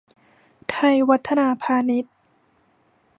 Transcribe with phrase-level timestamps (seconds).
[0.69, 2.05] ไทยวัฒนาพานิช